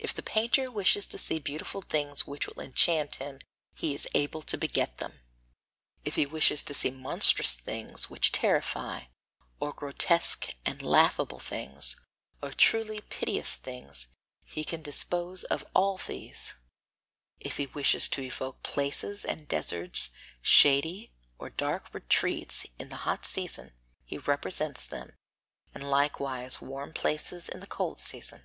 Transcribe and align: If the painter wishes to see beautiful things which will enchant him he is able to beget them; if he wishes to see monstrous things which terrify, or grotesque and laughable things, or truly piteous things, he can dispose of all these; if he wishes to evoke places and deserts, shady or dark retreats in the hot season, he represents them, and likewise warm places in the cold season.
If 0.00 0.12
the 0.12 0.22
painter 0.24 0.68
wishes 0.68 1.06
to 1.06 1.16
see 1.16 1.38
beautiful 1.38 1.80
things 1.80 2.26
which 2.26 2.48
will 2.48 2.60
enchant 2.60 3.16
him 3.22 3.38
he 3.72 3.94
is 3.94 4.08
able 4.12 4.42
to 4.42 4.58
beget 4.58 4.98
them; 4.98 5.20
if 6.04 6.16
he 6.16 6.26
wishes 6.26 6.60
to 6.64 6.74
see 6.74 6.90
monstrous 6.90 7.54
things 7.54 8.10
which 8.10 8.32
terrify, 8.32 9.02
or 9.60 9.72
grotesque 9.72 10.48
and 10.66 10.82
laughable 10.82 11.38
things, 11.38 11.94
or 12.42 12.50
truly 12.50 13.00
piteous 13.00 13.54
things, 13.54 14.08
he 14.44 14.64
can 14.64 14.82
dispose 14.82 15.44
of 15.44 15.64
all 15.72 15.98
these; 15.98 16.56
if 17.38 17.58
he 17.58 17.66
wishes 17.66 18.08
to 18.08 18.20
evoke 18.22 18.64
places 18.64 19.24
and 19.24 19.46
deserts, 19.46 20.10
shady 20.42 21.12
or 21.38 21.48
dark 21.48 21.94
retreats 21.94 22.66
in 22.76 22.88
the 22.88 22.96
hot 23.06 23.24
season, 23.24 23.70
he 24.04 24.18
represents 24.18 24.84
them, 24.84 25.12
and 25.72 25.88
likewise 25.88 26.60
warm 26.60 26.92
places 26.92 27.48
in 27.48 27.60
the 27.60 27.68
cold 27.68 28.00
season. 28.00 28.42